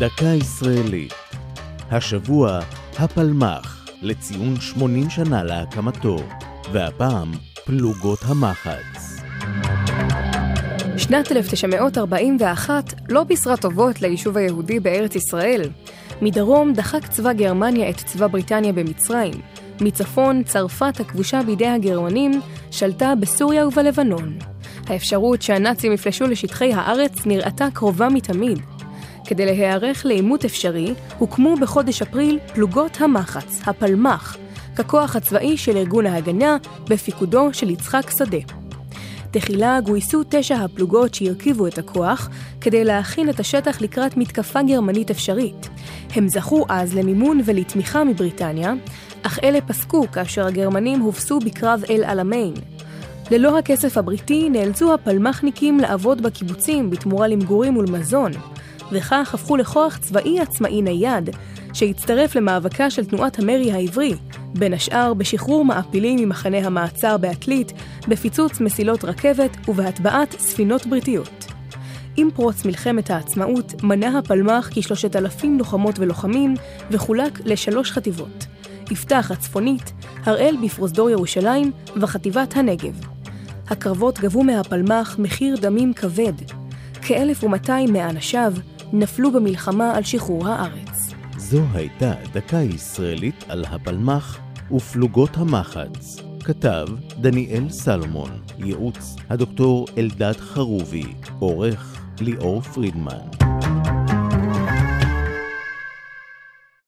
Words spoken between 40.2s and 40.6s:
תשע